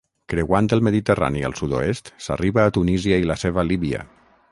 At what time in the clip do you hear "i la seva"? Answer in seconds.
3.25-3.67